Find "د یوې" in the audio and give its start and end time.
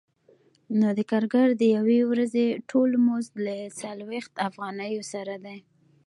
1.57-1.99